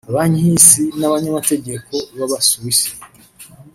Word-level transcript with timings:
Banki 0.13 0.41
y’Isi 0.49 0.83
n’abanyamategeko 0.99 1.91
b’abasuwisi 2.17 2.89